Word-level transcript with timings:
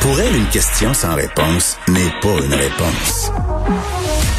Pour 0.00 0.18
elle, 0.18 0.34
une 0.34 0.46
question 0.46 0.94
sans 0.94 1.14
réponse 1.14 1.78
n'est 1.86 2.10
pas 2.22 2.42
une 2.42 2.54
réponse. 2.54 3.30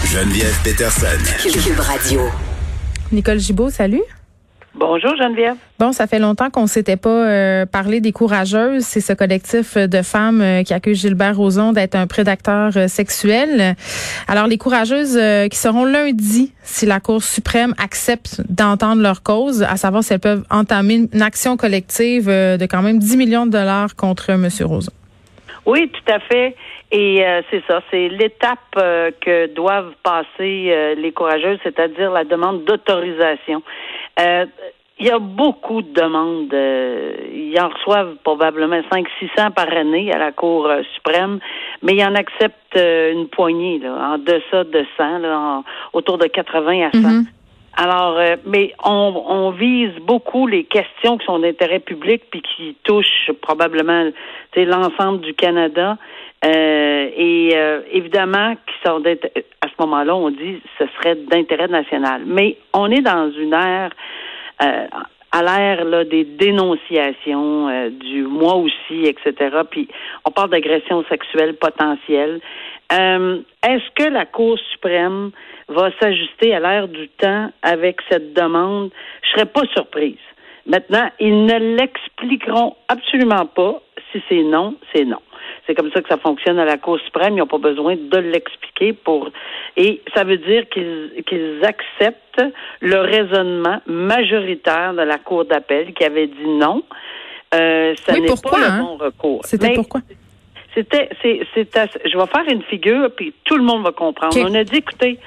Geneviève 0.06 0.58
Peterson. 0.64 1.06
Cube 1.44 1.80
Radio. 1.80 2.22
Nicole 3.12 3.40
Gibaud, 3.40 3.70
salut. 3.70 4.02
Bonjour 4.74 5.16
Geneviève. 5.18 5.58
Bon, 5.78 5.92
ça 5.92 6.08
fait 6.08 6.18
longtemps 6.18 6.50
qu'on 6.50 6.66
s'était 6.66 6.96
pas 6.96 7.10
euh, 7.28 7.66
parlé 7.68 8.02
des 8.02 8.12
courageuses. 8.12 8.84
C'est 8.84 9.02
ce 9.02 9.14
collectif 9.14 9.78
de 9.78 10.02
femmes 10.02 10.42
euh, 10.42 10.64
qui 10.64 10.74
accuse 10.74 11.00
Gilbert 11.00 11.38
Rozon 11.38 11.74
d'être 11.74 11.94
un 11.94 12.08
prédateur 12.08 12.72
euh, 12.76 12.88
sexuel. 12.88 13.76
Alors, 14.28 14.48
les 14.48 14.58
courageuses 14.58 15.20
qui 15.52 15.58
seront 15.60 15.86
lundi, 15.86 16.54
si 16.64 16.88
la 16.88 17.00
Cour 17.00 17.22
suprême 17.22 17.76
accepte 17.78 18.42
d'entendre 18.50 19.04
leur 19.04 19.22
cause, 19.22 19.62
à 19.62 19.78
savoir 19.78 20.04
si 20.04 20.14
elles 20.14 20.20
peuvent 20.20 20.44
entamer 20.50 21.08
une 21.14 21.22
action 21.22 21.56
collective 21.56 22.26
de 22.28 22.66
quand 22.66 22.82
même 22.82 22.98
10 22.98 23.18
millions 23.18 23.46
de 23.46 23.52
dollars 23.52 23.96
contre 23.96 24.32
M. 24.32 24.50
Rozon. 24.62 24.92
Oui, 25.66 25.90
tout 25.90 26.12
à 26.12 26.20
fait. 26.20 26.56
Et 26.92 27.24
c'est 27.50 27.64
ça, 27.68 27.82
c'est 27.90 28.10
l'étape 28.10 28.74
que 28.74 29.48
doivent 29.54 29.94
passer 30.04 30.96
les 30.98 31.12
courageuses, 31.14 31.60
c'est-à-dire 31.64 32.12
la 32.12 32.26
demande 32.26 32.66
d'autorisation. 32.66 33.62
Euh, 34.20 34.46
il 35.00 35.08
y 35.08 35.10
a 35.10 35.20
beaucoup 35.20 35.82
de 35.82 35.92
demandes. 35.94 36.54
Euh, 36.54 37.16
ils 37.34 37.60
en 37.60 37.70
reçoivent 37.70 38.16
probablement 38.24 38.80
500-600 38.92 39.52
par 39.52 39.72
année 39.76 40.14
à 40.14 40.20
la 40.20 40.32
Cour 40.32 40.68
euh, 40.68 40.82
suprême, 40.94 41.40
mais 41.82 41.96
ils 41.96 42.04
en 42.04 42.14
acceptent 42.14 42.76
une 42.76 43.28
poignée, 43.28 43.80
là, 43.80 44.14
en 44.14 44.18
deçà 44.20 44.64
de 44.64 44.86
100, 44.98 45.20
là, 45.20 45.64
autour 45.94 46.18
de 46.20 46.28
80 46.28 46.88
à 46.88 46.92
100. 46.92 47.00
Mm-hmm. 47.00 47.26
Alors, 47.78 48.20
mais 48.46 48.74
on, 48.84 49.24
on, 49.28 49.52
vise 49.52 49.96
beaucoup 50.02 50.46
les 50.46 50.66
questions 50.66 51.18
qui 51.18 51.26
sont 51.26 51.40
d'intérêt 51.40 51.80
public 51.80 52.24
puis 52.30 52.42
qui 52.42 52.76
touchent 52.84 53.32
probablement 53.42 54.10
l'ensemble 54.56 55.22
du 55.22 55.34
Canada. 55.34 55.98
et 56.44 57.56
évidemment, 57.92 58.56
qui 58.56 58.74
sont 58.86 59.02
à 59.62 59.68
ce 59.68 59.74
moment-là, 59.80 60.16
on 60.16 60.30
dit 60.30 60.62
ce 60.80 60.86
serait 60.98 61.16
d'intérêt 61.16 61.68
national. 61.68 62.24
Mais 62.26 62.58
on 62.74 62.90
est 62.92 63.02
dans 63.02 63.32
une 63.32 63.54
ère 63.54 63.92
euh, 64.62 64.88
à 65.32 65.44
l'ère 65.44 65.86
là, 65.86 66.04
des 66.04 66.26
dénonciations 66.26 67.70
euh, 67.70 67.90
du 67.90 68.24
moi 68.24 68.56
aussi, 68.56 69.06
etc. 69.06 69.62
Puis 69.70 69.88
on 70.26 70.32
parle 70.32 70.50
d'agression 70.50 71.04
sexuelle 71.10 71.56
potentielle. 71.56 72.42
Euh, 72.92 73.40
est-ce 73.66 73.90
que 73.96 74.10
la 74.10 74.26
Cour 74.26 74.60
suprême 74.72 75.32
va 75.72 75.90
s'ajuster 76.00 76.54
à 76.54 76.60
l'ère 76.60 76.88
du 76.88 77.08
temps 77.10 77.52
avec 77.62 78.00
cette 78.10 78.34
demande? 78.34 78.92
Je 79.24 79.30
serais 79.32 79.46
pas 79.46 79.64
surprise. 79.74 80.18
Maintenant, 80.66 81.10
ils 81.20 81.46
ne 81.46 81.78
l'expliqueront 81.78 82.76
absolument 82.88 83.46
pas. 83.46 83.82
Si 84.12 84.22
c'est 84.30 84.44
non, 84.44 84.76
c'est 84.94 85.06
non. 85.06 85.22
C'est 85.66 85.76
comme 85.76 85.92
ça 85.92 86.02
que 86.02 86.10
ça 86.10 86.18
fonctionne 86.18 86.60
à 86.60 86.66
la 86.66 86.78
Cour 86.78 87.00
suprême. 87.00 87.34
Ils 87.36 87.40
n'ont 87.40 87.48
pas 87.48 87.58
besoin 87.58 87.96
de 87.96 88.18
l'expliquer 88.18 88.94
pour. 88.94 89.30
Et 89.78 90.02
ça 90.16 90.24
veut 90.24 90.38
dire 90.38 90.68
qu'ils 90.70 91.62
acceptent 91.64 92.44
le 92.82 92.98
raisonnement 92.98 93.82
majoritaire 93.86 94.94
de 94.94 95.02
la 95.02 95.18
Cour 95.18 95.46
d'appel 95.46 95.94
qui 95.94 96.04
avait 96.04 96.28
dit 96.28 96.48
non. 96.48 96.84
Euh, 97.54 97.94
ça 97.96 98.14
n'est 98.14 98.28
pas 98.28 98.58
le 98.58 98.64
hein? 98.64 98.84
bon 98.84 98.98
recours. 98.98 99.42
C'était 99.46 99.74
pourquoi? 99.74 100.02
C'était, 100.74 101.10
c'est, 101.22 101.42
c'est, 101.54 101.70
je 102.06 102.18
vais 102.18 102.28
faire 102.28 102.48
une 102.50 102.64
figure, 102.64 103.10
puis 103.16 103.34
tout 103.44 103.58
le 103.58 103.64
monde 103.64 103.84
va 103.84 103.92
comprendre. 103.92 104.36
On 104.40 104.56
a 104.56 104.64
dit, 104.64 104.78
écoutez, 104.78 105.20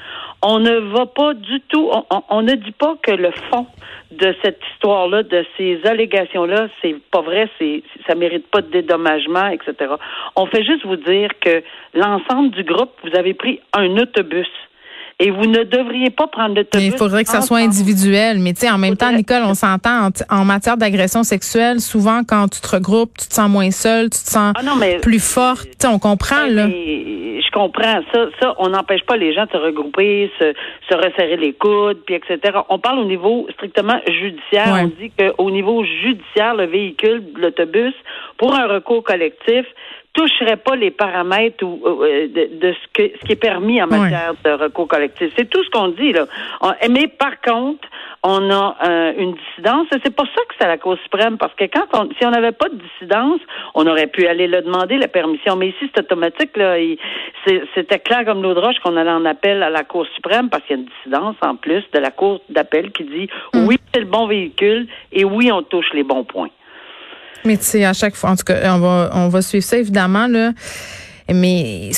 on 0.42 0.58
ne 0.58 0.78
va 0.78 1.06
pas 1.06 1.34
du 1.34 1.60
tout, 1.68 1.90
on, 1.92 2.22
on, 2.28 2.42
ne 2.42 2.54
dit 2.54 2.72
pas 2.72 2.96
que 3.02 3.10
le 3.10 3.30
fond 3.50 3.66
de 4.10 4.34
cette 4.42 4.60
histoire-là, 4.72 5.22
de 5.22 5.44
ces 5.56 5.80
allégations-là, 5.84 6.68
c'est 6.80 6.96
pas 7.10 7.20
vrai, 7.20 7.48
c'est, 7.58 7.82
ça 8.06 8.14
mérite 8.14 8.46
pas 8.48 8.60
de 8.60 8.70
dédommagement, 8.70 9.48
etc. 9.48 9.94
On 10.36 10.46
fait 10.46 10.64
juste 10.64 10.84
vous 10.84 10.96
dire 10.96 11.30
que 11.40 11.62
l'ensemble 11.94 12.50
du 12.50 12.62
groupe, 12.62 12.92
vous 13.02 13.16
avez 13.18 13.34
pris 13.34 13.60
un 13.72 13.96
autobus 13.96 14.48
et 15.20 15.30
vous 15.30 15.46
ne 15.46 15.62
devriez 15.62 16.10
pas 16.10 16.26
prendre 16.26 16.56
l'autobus. 16.56 16.86
Il 16.86 16.96
faudrait 16.96 17.22
que 17.22 17.30
ça 17.30 17.40
soit 17.40 17.58
individuel. 17.58 18.38
Mais 18.40 18.52
tu 18.52 18.60
sais, 18.60 18.70
en 18.70 18.78
même 18.78 18.96
temps, 18.96 19.12
Nicole, 19.12 19.42
on 19.44 19.54
s'entend 19.54 20.10
en, 20.28 20.44
matière 20.44 20.76
d'agression 20.76 21.22
sexuelle. 21.22 21.80
Souvent, 21.80 22.22
quand 22.26 22.48
tu 22.48 22.60
te 22.60 22.68
regroupes, 22.68 23.16
tu 23.18 23.28
te 23.28 23.34
sens 23.34 23.48
moins 23.48 23.70
seule, 23.70 24.04
tu 24.04 24.18
te 24.18 24.30
sens 24.30 24.54
ah 24.56 24.86
plus 25.02 25.22
forte. 25.22 25.68
sais, 25.78 25.86
on 25.86 25.98
comprend 25.98 26.46
là. 26.48 26.68
je 26.68 27.50
comprends 27.52 28.00
ça. 28.12 28.26
Ça, 28.40 28.54
on 28.58 28.70
n'empêche 28.70 29.04
pas 29.04 29.16
les 29.16 29.32
gens 29.32 29.46
de 29.46 29.50
se 29.52 29.56
regrouper, 29.56 30.30
se, 30.38 30.52
se 30.90 30.94
resserrer 30.94 31.36
les 31.36 31.52
coudes, 31.52 32.00
puis 32.04 32.16
etc. 32.16 32.58
On 32.68 32.78
parle 32.78 32.98
au 32.98 33.04
niveau 33.04 33.46
strictement 33.52 34.00
judiciaire. 34.08 34.84
On 34.84 34.86
dit 35.00 35.12
qu'au 35.16 35.50
niveau 35.50 35.84
judiciaire, 35.84 36.54
le 36.54 36.66
véhicule, 36.66 37.22
l'autobus, 37.36 37.94
pour 38.36 38.54
un 38.54 38.66
recours 38.66 39.04
collectif, 39.04 39.64
toucherait 40.14 40.56
pas 40.56 40.76
les 40.76 40.90
paramètres 40.90 41.62
ou, 41.64 41.80
euh, 41.84 42.28
de, 42.28 42.72
ce, 42.72 42.88
que, 42.92 43.12
ce 43.18 43.26
qui 43.26 43.32
est 43.32 43.36
permis 43.36 43.82
en 43.82 43.86
matière 43.86 44.34
de 44.44 44.50
recours 44.50 44.88
collectif. 44.88 45.32
C'est 45.36 45.50
tout 45.50 45.62
ce 45.64 45.70
qu'on 45.70 45.88
dit 45.88 46.12
là. 46.12 46.26
mais 46.88 47.08
par 47.08 47.40
contre, 47.40 47.86
on 48.22 48.50
a 48.50 48.76
euh, 48.86 49.12
une 49.18 49.34
dissidence. 49.34 49.86
C'est 50.02 50.14
pour 50.14 50.26
ça 50.26 50.40
que 50.48 50.54
c'est 50.58 50.66
la 50.66 50.78
Cour 50.78 50.96
suprême, 51.02 51.36
parce 51.36 51.54
que 51.54 51.64
quand 51.64 51.86
on, 51.92 52.08
si 52.18 52.24
on 52.24 52.30
n'avait 52.30 52.52
pas 52.52 52.70
de 52.70 52.76
dissidence, 52.76 53.40
on 53.74 53.86
aurait 53.86 54.06
pu 54.06 54.26
aller 54.26 54.46
le 54.46 54.62
demander 54.62 54.96
la 54.96 55.08
permission. 55.08 55.56
Mais 55.56 55.68
ici, 55.68 55.90
c'est 55.94 56.00
automatique 56.00 56.56
là. 56.56 56.76
C'était 57.74 57.98
clair 57.98 58.24
comme 58.24 58.42
l'eau 58.42 58.54
de 58.54 58.60
roche 58.60 58.78
qu'on 58.82 58.96
allait 58.96 59.10
en 59.10 59.26
appel 59.26 59.62
à 59.62 59.68
la 59.68 59.84
Cour 59.84 60.06
suprême 60.14 60.48
parce 60.48 60.64
qu'il 60.64 60.76
y 60.76 60.78
a 60.78 60.82
une 60.82 60.88
dissidence 60.88 61.36
en 61.42 61.56
plus 61.56 61.84
de 61.92 61.98
la 61.98 62.10
Cour 62.10 62.40
d'appel 62.48 62.92
qui 62.92 63.04
dit 63.04 63.28
mm. 63.52 63.66
oui, 63.66 63.76
c'est 63.92 64.00
le 64.00 64.06
bon 64.06 64.26
véhicule 64.26 64.86
et 65.12 65.24
oui, 65.24 65.52
on 65.52 65.62
touche 65.62 65.92
les 65.92 66.02
bons 66.02 66.24
points. 66.24 66.50
Mais 67.44 67.56
tu 67.56 67.64
sais, 67.64 67.84
à 67.84 67.92
chaque 67.92 68.14
fois, 68.14 68.30
en 68.30 68.36
tout 68.36 68.44
cas, 68.44 68.74
on 68.74 68.78
va, 68.78 69.10
on 69.12 69.28
va 69.28 69.42
suivre 69.42 69.64
ça 69.64 69.76
évidemment, 69.76 70.26
là. 70.26 70.52
Mais 71.32 71.90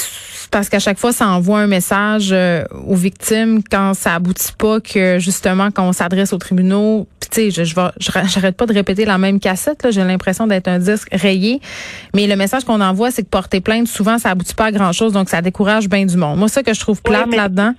parce 0.51 0.69
qu'à 0.69 0.79
chaque 0.79 0.99
fois, 0.99 1.13
ça 1.13 1.27
envoie 1.29 1.61
un 1.61 1.67
message 1.67 2.31
euh, 2.33 2.65
aux 2.87 2.95
victimes 2.95 3.61
quand 3.69 3.95
ça 3.95 4.15
aboutit 4.15 4.53
pas 4.59 4.81
que 4.81 5.19
justement 5.19 5.71
quand 5.71 5.89
on 5.89 5.93
s'adresse 5.93 6.33
aux 6.33 6.39
tribunaux. 6.39 7.07
tu 7.21 7.51
sais, 7.51 7.51
je, 7.51 7.65
je 7.65 7.75
j'arrête 8.05 8.57
pas 8.57 8.67
de 8.67 8.73
répéter 8.73 9.05
la 9.05 9.19
même 9.19 9.41
cassette. 9.41 9.83
Là, 9.83 9.91
j'ai 9.91 10.03
l'impression 10.05 10.47
d'être 10.47 10.69
un 10.69 10.79
disque 10.79 11.09
rayé. 11.13 11.61
Mais 12.15 12.27
le 12.27 12.37
message 12.37 12.65
qu'on 12.65 12.81
envoie, 12.81 13.11
c'est 13.11 13.23
que 13.23 13.29
porter 13.29 13.61
plainte, 13.61 13.89
souvent, 13.89 14.19
ça 14.19 14.31
aboutit 14.31 14.55
pas 14.55 14.67
à 14.67 14.73
grand 14.73 14.93
chose. 14.93 15.13
Donc, 15.13 15.29
ça 15.29 15.43
décourage 15.43 15.89
bien 15.89 16.07
du 16.07 16.17
monde. 16.17 16.39
Moi, 16.39 16.49
ça 16.49 16.63
que 16.63 16.73
je 16.73 16.81
trouve 16.81 17.03
plate 17.03 17.35
là-dedans. 17.35 17.73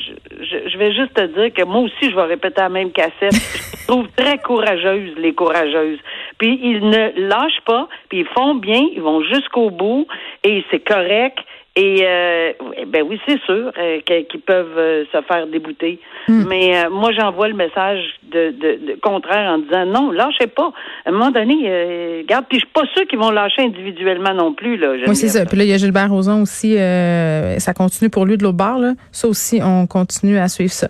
Je, 0.00 0.70
je, 0.70 0.78
vais 0.78 0.92
juste 0.92 1.14
te 1.14 1.26
dire 1.26 1.54
que 1.54 1.64
moi 1.64 1.80
aussi, 1.80 2.10
je 2.10 2.14
vais 2.14 2.24
répéter 2.24 2.60
la 2.60 2.68
même 2.68 2.90
cassette. 2.90 3.32
je 3.32 3.86
trouve 3.86 4.06
très 4.16 4.38
courageuse 4.38 5.12
les 5.18 5.34
courageuses. 5.34 5.98
Puis 6.38 6.58
ils 6.62 6.88
ne 6.88 7.28
lâchent 7.28 7.62
pas, 7.66 7.88
puis 8.08 8.20
ils 8.20 8.26
font 8.26 8.54
bien, 8.54 8.80
ils 8.94 9.02
vont 9.02 9.22
jusqu'au 9.22 9.70
bout 9.70 10.06
et 10.42 10.64
c'est 10.70 10.80
correct. 10.80 11.38
Et 11.76 12.04
euh, 12.06 12.52
ben 12.86 13.02
oui, 13.08 13.20
c'est 13.26 13.40
sûr 13.42 13.72
euh, 13.76 13.98
qu'ils 14.06 14.40
peuvent 14.40 14.78
euh, 14.78 15.04
se 15.12 15.20
faire 15.22 15.48
débouter. 15.48 15.98
Hmm. 16.28 16.44
Mais 16.48 16.88
moi, 16.88 17.10
j'envoie 17.10 17.48
le 17.48 17.54
message 17.54 18.00
de, 18.22 18.50
de, 18.52 18.96
contraire 19.02 19.54
en 19.54 19.58
disant 19.58 19.84
non, 19.84 20.12
lâchez 20.12 20.46
pas. 20.46 20.70
À 21.04 21.08
un 21.08 21.12
moment 21.12 21.32
donné, 21.32 22.24
garde. 22.28 22.44
Puis 22.48 22.60
je 22.60 22.64
suis 22.64 22.72
pas 22.72 22.86
sûr 22.94 23.06
qu'ils 23.08 23.18
vont 23.18 23.30
lâcher 23.30 23.62
individuellement 23.62 24.34
non 24.34 24.54
plus. 24.54 24.76
Là, 24.76 24.92
oui, 25.06 25.16
c'est 25.16 25.28
ça. 25.28 25.44
Puis 25.46 25.58
là, 25.58 25.64
il 25.64 25.70
y 25.70 25.74
a 25.74 25.78
Gilbert 25.78 26.10
Rozon 26.10 26.42
aussi. 26.42 26.76
ça 26.76 27.74
continue 27.74 28.08
pour 28.08 28.24
lui 28.24 28.36
de 28.36 28.44
l'autre 28.44 28.56
bord. 28.56 28.78
Là. 28.78 28.92
Ça 29.10 29.26
aussi, 29.26 29.60
on 29.60 29.88
continue 29.88 30.38
à 30.38 30.46
suivre 30.46 30.72
ça. 30.72 30.88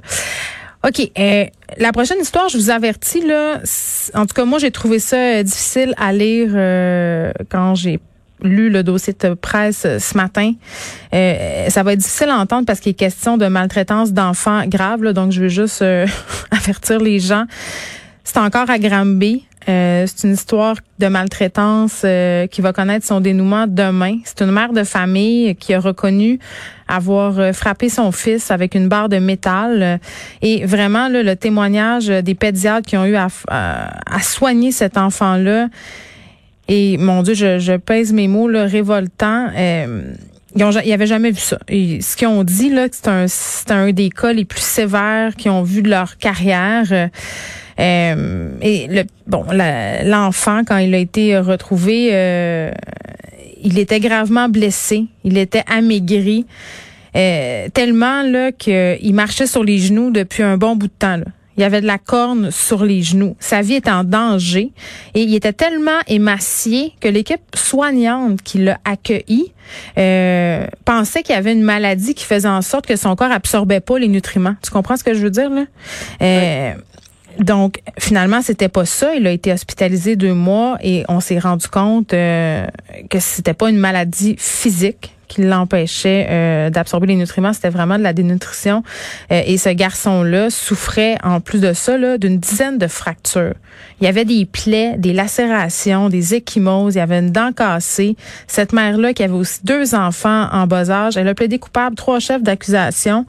OK. 0.87 1.11
Euh, 1.19 1.47
la 1.79 1.93
prochaine 1.93 2.21
histoire, 2.21 2.49
je 2.49 2.59
vous 2.59 2.71
avertis, 2.71 3.23
là. 3.23 3.61
En 4.15 4.27
tout 4.27 4.35
cas, 4.35 4.45
moi, 4.45 4.59
j'ai 4.59 4.71
trouvé 4.71 4.99
ça 4.99 5.17
euh, 5.17 5.43
difficile 5.43 5.95
à 5.97 6.13
lire 6.13 6.51
euh, 6.55 7.33
quand 7.49 7.75
j'ai 7.75 8.01
lu 8.43 8.69
le 8.69 8.83
dossier 8.83 9.15
de 9.19 9.33
presse 9.33 9.87
ce 9.99 10.17
matin. 10.17 10.53
ça 11.13 11.83
va 11.83 11.93
être 11.95 12.01
difficile 12.01 12.29
à 12.29 12.37
entendre 12.37 12.67
parce 12.67 12.81
qu'il 12.81 12.91
est 12.91 12.95
question 12.95 13.39
de 13.39 13.47
maltraitance 13.47 14.13
d'enfants 14.13 14.67
graves. 14.67 15.13
donc, 15.13 15.33
je 15.33 15.41
veux 15.41 15.49
juste 15.49 15.83
avertir 16.51 16.99
les 16.99 17.21
gens. 17.21 17.45
C'est 18.23 18.39
encore 18.39 18.69
à 18.69 18.79
Granby. 18.79 19.47
Euh, 19.69 20.05
c'est 20.07 20.27
une 20.27 20.35
histoire 20.35 20.77
de 20.99 21.07
maltraitance 21.07 22.03
euh, 22.05 22.47
qui 22.47 22.61
va 22.61 22.73
connaître 22.73 23.07
son 23.07 23.21
dénouement 23.21 23.67
demain. 23.67 24.19
C'est 24.25 24.43
une 24.43 24.51
mère 24.51 24.73
de 24.73 24.85
famille 24.85 25.55
qui 25.57 25.73
a 25.73 25.81
reconnu 25.81 26.39
avoir 26.87 27.39
euh, 27.39 27.53
frappé 27.53 27.89
son 27.89 28.13
fils 28.13 28.51
avec 28.51 28.75
une 28.75 28.89
barre 28.89 29.09
de 29.09 29.19
métal. 29.19 30.01
Et 30.43 30.67
vraiment, 30.67 31.09
là, 31.09 31.23
le 31.23 31.35
témoignage 31.35 32.09
des 32.09 32.35
pédiatres 32.35 32.87
qui 32.87 32.97
ont 32.97 33.07
eu 33.07 33.17
à, 33.17 33.29
à, 33.49 34.21
soigner 34.21 34.71
cet 34.71 34.99
enfant-là, 34.99 35.69
et 36.69 36.97
mon 36.99 37.23
Dieu, 37.23 37.35
je, 37.35 37.59
je 37.59 37.75
pèse 37.75 38.13
mes 38.13 38.29
mots, 38.29 38.49
là, 38.49 38.65
révoltant. 38.65 39.49
ils, 39.55 40.65
ont, 40.65 40.77
avaient 40.77 41.07
jamais 41.07 41.31
vu 41.31 41.41
ça. 41.41 41.59
Et 41.69 42.01
ce 42.03 42.17
qu'ils 42.17 42.29
ont 42.29 42.45
dit, 42.45 42.71
là, 42.71 42.87
c'est 42.91 43.09
un, 43.09 43.27
un 43.71 43.93
des 43.93 44.11
cas 44.11 44.33
les 44.33 44.45
plus 44.45 44.63
sévères 44.63 45.37
qu'ils 45.37 45.51
ont 45.51 45.63
vu 45.63 45.83
de 45.83 45.91
leur 45.91 46.19
carrière. 46.19 47.11
Euh, 47.81 48.51
et 48.61 48.87
le 48.89 49.03
bon, 49.27 49.45
l'enfant 50.05 50.63
quand 50.67 50.79
il 50.79 50.95
a 50.95 50.99
été 50.99 51.39
retrouvé, 51.39 52.11
euh, 52.13 52.71
il 53.63 53.79
était 53.79 54.01
gravement 54.01 54.49
blessé, 54.49 55.07
il 55.25 55.39
était 55.39 55.65
amaigri. 55.67 56.47
Euh, 57.17 57.69
tellement 57.73 58.23
là 58.23 58.51
qu'il 58.51 59.15
marchait 59.15 59.47
sur 59.47 59.63
les 59.63 59.79
genoux 59.79 60.11
depuis 60.11 60.43
un 60.43 60.57
bon 60.57 60.75
bout 60.75 60.89
de 60.89 60.93
temps. 60.99 61.17
Là. 61.17 61.27
Il 61.57 61.63
avait 61.63 61.81
de 61.81 61.87
la 61.87 61.99
corne 61.99 62.51
sur 62.51 62.85
les 62.85 63.03
genoux. 63.03 63.37
Sa 63.39 63.63
vie 63.63 63.75
était 63.75 63.91
en 63.91 64.03
danger 64.03 64.73
et 65.15 65.23
il 65.23 65.35
était 65.35 65.53
tellement 65.53 66.01
émacié 66.09 66.93
que 67.01 67.09
l'équipe 67.09 67.41
soignante 67.55 68.43
qui 68.43 68.59
l'a 68.59 68.79
accueilli 68.85 69.53
euh, 69.97 70.67
pensait 70.85 71.23
qu'il 71.23 71.35
avait 71.37 71.53
une 71.53 71.63
maladie 71.63 72.15
qui 72.15 72.25
faisait 72.25 72.49
en 72.49 72.63
sorte 72.63 72.87
que 72.87 72.97
son 72.97 73.15
corps 73.15 73.31
absorbait 73.31 73.81
pas 73.81 73.99
les 73.99 74.09
nutriments. 74.09 74.57
Tu 74.63 74.71
comprends 74.71 74.97
ce 74.97 75.05
que 75.05 75.15
je 75.15 75.21
veux 75.21 75.31
dire 75.31 75.51
là? 75.51 75.65
Euh, 76.23 76.75
donc, 77.39 77.81
finalement, 77.99 78.43
c'était 78.43 78.69
pas 78.69 78.85
ça. 78.85 79.15
Il 79.15 79.27
a 79.27 79.31
été 79.31 79.53
hospitalisé 79.53 80.17
deux 80.17 80.35
mois 80.35 80.77
et 80.83 81.05
on 81.09 81.21
s'est 81.21 81.39
rendu 81.39 81.69
compte 81.69 82.13
euh, 82.13 82.67
que 83.11 83.19
c'était 83.19 83.55
pas 83.55 83.71
une 83.71 83.79
maladie 83.79 84.37
physique 84.39 85.15
qui 85.27 85.43
l'empêchait 85.43 86.27
euh, 86.31 86.71
d'absorber 86.71 87.09
les 87.09 87.17
nutriments, 87.17 87.53
c'était 87.53 87.71
vraiment 87.71 87.99
de 87.99 88.03
la 88.03 88.13
dénutrition. 88.13 88.83
Euh, 89.33 89.43
et 89.47 89.59
ce 89.59 89.71
garçon-là 89.71 90.51
souffrait, 90.51 91.17
en 91.25 91.41
plus 91.41 91.61
de 91.61 91.73
ça, 91.73 91.99
d'une 92.19 92.39
dizaine 92.39 92.79
de 92.79 92.87
fractures. 92.87 93.55
Il 94.01 94.05
y 94.05 94.07
avait 94.07 94.25
des 94.25 94.45
plaies, 94.45 94.95
des 94.99 95.13
lacérations, 95.13 96.09
des 96.09 96.35
échymoses, 96.35 96.95
il 96.95 96.99
y 96.99 97.01
avait 97.01 97.19
une 97.19 97.31
dent 97.31 97.53
cassée. 97.53 98.17
Cette 98.47 98.73
mère-là, 98.73 99.13
qui 99.13 99.23
avait 99.23 99.35
aussi 99.35 99.61
deux 99.65 99.95
enfants 99.95 100.49
en 100.53 100.67
bas 100.67 100.91
âge, 100.91 101.17
elle 101.17 101.29
a 101.29 101.35
plaidé 101.35 101.59
coupable, 101.59 101.97
trois 101.97 102.21
chefs 102.21 102.43
d'accusation. 102.43 103.27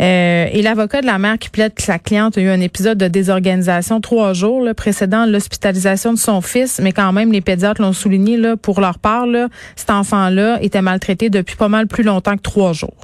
Euh, 0.00 0.48
et 0.52 0.62
l'avocat 0.62 1.00
de 1.00 1.06
la 1.06 1.18
mère 1.18 1.38
qui 1.38 1.48
plaide 1.48 1.74
que 1.74 1.82
sa 1.82 1.98
cliente 1.98 2.36
a 2.36 2.40
eu 2.40 2.48
un 2.48 2.60
épisode 2.60 2.98
de 2.98 3.08
désorganisation 3.08 4.00
trois 4.00 4.32
jours 4.32 4.62
là, 4.62 4.74
précédant 4.74 5.26
l'hospitalisation 5.26 6.12
de 6.12 6.18
son 6.18 6.40
fils, 6.40 6.80
mais 6.82 6.92
quand 6.92 7.12
même, 7.12 7.32
les 7.32 7.40
pédiatres 7.40 7.80
l'ont 7.80 7.92
souligné, 7.92 8.36
là, 8.36 8.56
pour 8.56 8.80
leur 8.80 8.98
part, 8.98 9.26
là, 9.26 9.48
cet 9.74 9.90
enfant-là 9.90 10.58
était 10.62 10.82
maltraité 10.82 11.30
depuis 11.30 11.56
pas 11.56 11.68
mal 11.68 11.86
plus 11.86 12.04
longtemps 12.04 12.36
que 12.36 12.42
trois 12.42 12.72
jours. 12.72 12.96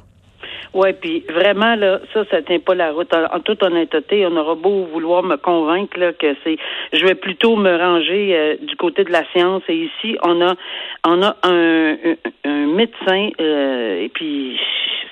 Oui, 0.74 0.92
puis 0.98 1.22
vraiment, 1.28 1.74
là, 1.74 2.00
ça, 2.14 2.24
ça 2.30 2.40
tient 2.40 2.58
pas 2.58 2.74
la 2.74 2.92
route. 2.92 3.12
En, 3.14 3.40
toute 3.40 3.62
honnêteté, 3.62 4.26
on 4.26 4.34
aura 4.36 4.54
beau 4.54 4.84
vouloir 4.86 5.22
me 5.22 5.36
convaincre 5.36 5.98
là, 5.98 6.12
que 6.12 6.34
c'est 6.44 6.56
je 6.92 7.04
vais 7.04 7.14
plutôt 7.14 7.56
me 7.56 7.76
ranger 7.76 8.34
euh, 8.34 8.56
du 8.60 8.74
côté 8.76 9.04
de 9.04 9.12
la 9.12 9.24
science. 9.32 9.62
Et 9.68 9.76
ici, 9.76 10.16
on 10.22 10.40
a 10.40 10.54
on 11.06 11.22
a 11.22 11.36
un, 11.42 11.96
un, 12.44 12.66
médecin 12.66 13.30
euh, 13.38 14.02
et 14.02 14.08
puis 14.08 14.58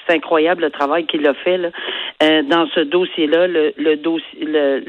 c'est 0.07 0.15
incroyable 0.15 0.63
le 0.63 0.71
travail 0.71 1.05
qu'il 1.05 1.27
a 1.27 1.35
fait 1.35 1.59
là, 1.59 1.69
euh, 2.23 2.43
dans 2.43 2.67
ce 2.75 2.81
dossier-là, 2.81 3.47
le, 3.47 3.75
le 3.77 3.97
dossier 3.97 4.41
le, 4.41 4.83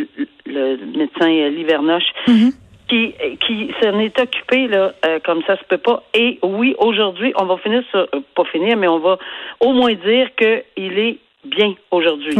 le, 0.45 0.77
médecin 0.97 1.49
Livernoche. 1.49 2.11
Mm-hmm 2.27 2.70
qui, 2.91 3.15
qui 3.47 3.73
s'en 3.81 3.97
est 3.99 4.19
occupé 4.19 4.67
là, 4.67 4.91
euh, 5.05 5.19
comme 5.23 5.41
ça 5.47 5.57
se 5.57 5.63
peut 5.63 5.77
pas. 5.77 6.03
Et 6.13 6.39
oui, 6.43 6.75
aujourd'hui, 6.77 7.31
on 7.37 7.45
va 7.45 7.57
finir 7.57 7.83
sur, 7.89 7.99
euh, 7.99 8.19
pas 8.35 8.43
finir, 8.45 8.75
mais 8.75 8.87
on 8.87 8.99
va 8.99 9.17
au 9.61 9.71
moins 9.71 9.93
dire 9.93 10.27
qu'il 10.35 10.99
est 10.99 11.17
bien 11.45 11.73
aujourd'hui. 11.89 12.35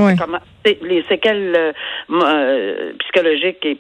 Les 0.82 1.04
séquelles 1.04 1.74
euh, 2.12 2.92
psychologiques 3.00 3.66
et 3.66 3.78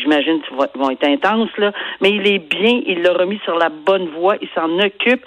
j'imagine 0.00 0.40
vont 0.74 0.90
être 0.90 1.06
intenses 1.06 1.56
là, 1.58 1.72
mais 2.00 2.10
il 2.10 2.26
est 2.26 2.38
bien, 2.38 2.80
il 2.86 3.02
l'a 3.02 3.12
remis 3.12 3.40
sur 3.44 3.56
la 3.58 3.68
bonne 3.68 4.08
voie, 4.08 4.36
il 4.40 4.48
s'en 4.54 4.78
occupe. 4.78 5.24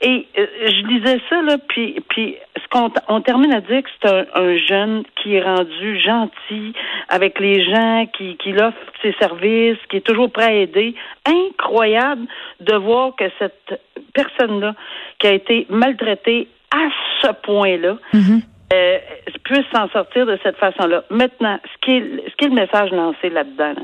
Et 0.00 0.26
je 0.34 0.86
disais 0.88 1.20
ça 1.28 1.42
là, 1.42 1.58
puis 1.68 1.96
puis 2.08 2.36
ce 2.56 2.68
qu'on 2.70 2.90
on 3.08 3.20
termine 3.20 3.52
à 3.52 3.60
dire 3.60 3.82
que 3.82 3.88
c'est 4.00 4.08
un, 4.08 4.24
un, 4.34 4.56
jeune 4.56 5.02
qui 5.22 5.34
est 5.34 5.42
rendu 5.42 6.00
gentil 6.00 6.72
avec 7.08 7.38
les 7.38 7.64
gens, 7.64 8.06
qui 8.16 8.36
qui 8.36 8.54
ses 9.02 9.14
services, 9.20 9.78
qui 9.88 9.96
est 9.98 10.06
toujours 10.06 10.30
prêt 10.30 10.44
à 10.44 10.52
aider. 10.52 10.94
Incroyable 11.26 12.26
de 12.60 12.74
voir 12.74 13.14
que 13.16 13.24
cette 13.38 13.80
personne-là 14.14 14.74
qui 15.18 15.26
a 15.26 15.32
été 15.32 15.66
maltraitée 15.70 16.48
à 16.70 16.88
ce 17.22 17.32
point-là. 17.42 17.96
Mm-hmm. 18.14 18.42
Euh, 18.72 18.98
puisse 19.44 19.66
s'en 19.74 19.88
sortir 19.88 20.26
de 20.26 20.38
cette 20.44 20.56
façon-là. 20.56 21.02
Maintenant, 21.10 21.58
ce 21.64 21.84
qui 21.84 21.96
est, 21.96 22.30
ce 22.30 22.36
qui 22.36 22.44
est 22.44 22.48
le 22.48 22.54
message 22.54 22.90
lancé 22.92 23.28
là-dedans, 23.28 23.74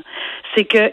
c'est 0.55 0.65
que 0.65 0.93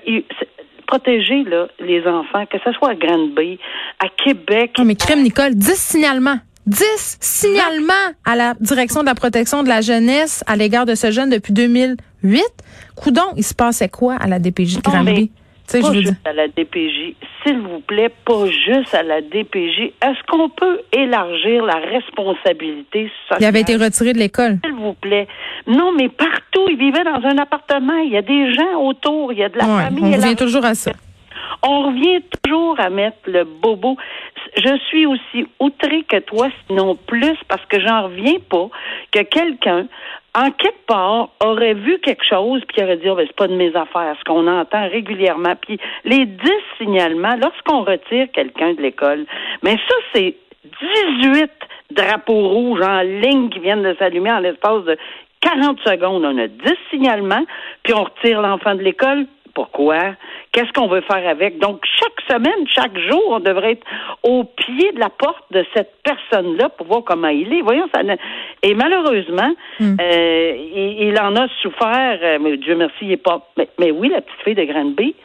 protéger 0.88 1.44
là, 1.44 1.68
les 1.80 2.06
enfants, 2.08 2.46
que 2.46 2.58
ce 2.64 2.72
soit 2.74 2.90
à 2.90 2.96
Granby, 2.96 3.60
à 4.00 4.08
Québec. 4.10 4.72
Non, 4.78 4.86
mais 4.86 4.96
crème, 4.96 5.22
Nicole, 5.22 5.56
10 5.56 5.76
signalements. 5.76 6.38
10 6.66 7.18
signalements 7.20 7.94
à 8.26 8.36
la 8.36 8.54
direction 8.60 9.02
de 9.02 9.06
la 9.06 9.16
protection 9.16 9.64
de 9.64 9.68
la 9.68 9.82
jeunesse 9.82 10.44
à 10.48 10.56
l'égard 10.56 10.86
de 10.86 10.96
ce 10.96 11.12
jeune 11.12 11.30
depuis 11.30 11.52
2008. 11.52 12.44
Coudon, 12.96 13.22
il 13.36 13.44
se 13.44 13.54
passait 13.54 13.90
quoi 13.90 14.16
à 14.16 14.28
la 14.28 14.40
DPJ 14.40 14.78
de 14.78 14.82
Granby? 14.82 15.32
Pas 15.82 15.94
juste 15.94 16.28
à 16.28 16.34
la 16.34 16.48
DPJ, 16.48 17.16
s'il 17.44 17.60
vous 17.60 17.80
plaît, 17.80 18.10
pas 18.26 18.46
juste 18.48 18.94
à 18.94 19.04
la 19.04 19.22
DPJ. 19.22 19.94
Est-ce 20.02 20.24
qu'on 20.28 20.50
peut 20.50 20.82
élargir 20.92 21.64
la 21.64 21.76
responsabilité 21.76 23.12
sociale? 23.24 23.40
Il 23.42 23.46
avait 23.46 23.62
été 23.62 23.76
retiré 23.76 24.14
de 24.14 24.20
l'école. 24.20 24.60
S'il 24.64 24.76
vous 24.76 24.94
plaît. 24.94 25.28
Non, 25.68 25.92
mais 25.98 26.10
partout, 26.10 26.68
il 26.70 26.78
vivait 26.78 27.04
dans 27.04 27.22
un 27.28 27.38
appartement. 27.38 27.98
Il 27.98 28.12
y 28.12 28.18
a 28.18 28.22
des 28.22 28.54
gens 28.54 28.80
autour, 28.80 29.34
il 29.34 29.40
y 29.40 29.44
a 29.44 29.50
de 29.50 29.58
la 29.58 29.66
famille. 29.66 30.04
On 30.04 30.12
revient 30.12 30.36
toujours 30.36 30.66
à 30.66 30.76
ça. 30.76 30.92
On 31.62 31.88
revient 31.88 32.22
toujours 32.44 32.80
à 32.80 32.90
mettre 32.90 33.18
le 33.26 33.44
bobo. 33.46 33.98
Je 34.58 34.78
suis 34.88 35.06
aussi 35.06 35.48
outrée 35.60 36.04
que 36.04 36.20
toi, 36.20 36.48
sinon 36.68 36.96
plus, 36.96 37.38
parce 37.48 37.66
que 37.66 37.80
j'en 37.80 38.04
reviens 38.04 38.40
pas 38.50 38.70
que 39.12 39.22
quelqu'un 39.24 39.88
en 40.36 40.50
quelque 40.52 40.86
part, 40.88 41.30
aurait 41.44 41.76
vu 41.76 42.00
quelque 42.00 42.26
chose 42.26 42.64
puis 42.68 42.84
aurait 42.84 42.98
dit 42.98 43.10
oh, 43.10 43.16
ben, 43.16 43.26
c'est 43.28 43.36
pas 43.36 43.48
de 43.48 43.56
mes 43.56 43.76
affaires, 43.76 44.16
ce 44.18 44.24
qu'on 44.24 44.48
entend 44.48 44.90
régulièrement. 44.90 45.56
Puis 45.62 45.80
les 46.06 46.26
dix 46.26 46.64
signalements, 46.78 47.36
lorsqu'on 47.40 47.84
retire 47.84 48.28
quelqu'un 48.34 48.74
de 48.74 48.82
l'école, 48.82 49.26
mais 49.62 49.78
ça, 49.88 49.96
c'est 50.14 50.36
18 51.22 51.52
drapeaux 51.92 52.50
rouges 52.50 52.82
en 52.82 53.02
ligne 53.02 53.50
qui 53.50 53.60
viennent 53.60 53.84
de 53.84 53.96
s'allumer 54.00 54.32
en 54.32 54.40
l'espace 54.40 54.84
de 54.86 54.98
40 55.42 55.80
secondes. 55.86 56.26
On 56.26 56.38
a 56.40 56.48
10 56.48 56.58
signalements, 56.90 57.46
puis 57.84 57.94
on 57.94 58.04
retire 58.04 58.42
l'enfant 58.42 58.74
de 58.74 58.82
l'école 58.82 59.28
pourquoi, 59.54 60.16
qu'est-ce 60.52 60.72
qu'on 60.74 60.88
veut 60.88 61.02
faire 61.02 61.28
avec? 61.28 61.60
Donc, 61.60 61.86
chaque 61.86 62.13
semaine, 62.30 62.68
chaque 62.68 62.98
jour, 63.10 63.24
on 63.30 63.40
devrait 63.40 63.74
être 63.74 63.86
au 64.24 64.44
pied 64.44 64.92
de 64.94 65.00
la 65.00 65.10
porte 65.10 65.46
de 65.52 65.66
cette 65.76 65.92
personne-là 66.04 66.70
pour 66.70 66.88
voir 66.88 67.04
comment 67.04 67.28
il 67.28 67.52
est. 67.54 67.62
Voyons, 67.62 67.88
ça 67.94 68.02
Et 68.62 68.74
malheureusement, 68.74 69.54
hmm. 69.80 69.96
euh, 70.00 70.54
il, 71.00 71.18
en 71.20 71.36
a 71.36 71.48
souffert, 71.62 72.20
euh, 72.22 72.40
mais 72.42 72.58
Dieu 72.58 72.76
merci, 72.76 72.96
il 73.02 73.12
est 73.14 73.18
pas... 73.18 73.48
Mais, 73.80 73.92
oui, 73.92 74.10
la 74.10 74.22
petite 74.22 74.42
fille 74.44 74.56
de 74.56 74.64
Granby 74.64 75.16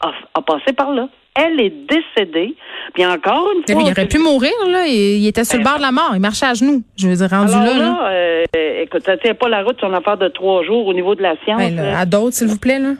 a, 0.00 0.12
a 0.34 0.42
passé 0.42 0.72
par 0.72 0.92
là 0.92 1.08
elle 1.38 1.60
est 1.60 1.70
décédée. 1.70 2.54
Puis 2.94 3.06
encore 3.06 3.50
une 3.54 3.62
fois. 3.72 3.82
il 3.84 3.92
aurait 3.92 4.06
pu 4.06 4.18
mourir, 4.18 4.52
là. 4.66 4.86
Il, 4.86 5.26
était 5.26 5.44
sur 5.44 5.58
le 5.58 5.64
bord 5.64 5.76
de 5.76 5.82
la 5.82 5.92
mort. 5.92 6.10
Il 6.14 6.20
marchait 6.20 6.46
à 6.46 6.54
genoux. 6.54 6.82
Je 6.96 7.08
veux 7.08 7.16
dire, 7.16 7.30
rendu 7.30 7.52
là. 7.52 7.78
là 7.78 8.08
euh, 8.10 8.44
écoute, 8.82 9.02
ça 9.04 9.16
tient 9.16 9.34
pas 9.34 9.48
la 9.48 9.62
route 9.62 9.76
son 9.80 9.92
affaire 9.92 10.16
de 10.16 10.28
trois 10.28 10.64
jours 10.64 10.86
au 10.86 10.94
niveau 10.94 11.14
de 11.14 11.22
la 11.22 11.34
science. 11.44 11.58
Ben, 11.58 11.78
à 11.78 12.04
d'autres, 12.06 12.34
s'il 12.34 12.48
vous 12.48 12.58
plaît, 12.58 12.78
là. 12.78 12.94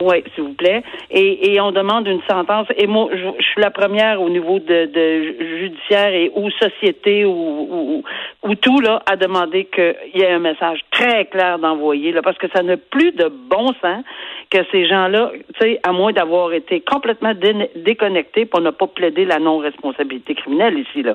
Oui, 0.00 0.24
s'il 0.34 0.44
vous 0.44 0.54
plaît. 0.54 0.82
Et, 1.10 1.52
et 1.52 1.60
on 1.60 1.72
demande 1.72 2.06
une 2.06 2.22
sentence. 2.28 2.66
Et 2.76 2.86
moi, 2.86 3.08
je, 3.12 3.42
suis 3.42 3.60
la 3.60 3.70
première 3.70 4.20
au 4.22 4.30
niveau 4.30 4.58
de, 4.58 4.86
de 4.86 5.58
judiciaire 5.58 6.14
et 6.14 6.32
ou 6.34 6.50
société 6.52 7.24
ou, 7.26 7.30
ou, 7.30 8.02
ou, 8.42 8.54
tout 8.54 8.80
là 8.80 9.02
à 9.06 9.16
demander 9.16 9.66
qu'il 9.66 9.94
y 10.14 10.22
ait 10.22 10.32
un 10.32 10.38
message 10.38 10.80
très 10.90 11.26
clair 11.26 11.58
d'envoyer 11.58 12.12
là, 12.12 12.22
parce 12.22 12.38
que 12.38 12.46
ça 12.54 12.62
n'a 12.62 12.76
plus 12.76 13.12
de 13.12 13.28
bon 13.28 13.68
sens 13.82 14.02
que 14.50 14.58
ces 14.72 14.88
gens-là, 14.88 15.32
tu 15.60 15.60
sais, 15.60 15.80
à 15.82 15.92
moins 15.92 16.12
d'avoir 16.12 16.52
été 16.52 16.80
complètement 16.80 17.32
déconnectés 17.76 18.46
pour 18.46 18.60
ne 18.60 18.70
pas 18.70 18.86
plaider 18.86 19.24
la 19.24 19.38
non-responsabilité 19.38 20.34
criminelle 20.34 20.78
ici 20.78 21.02
là. 21.02 21.14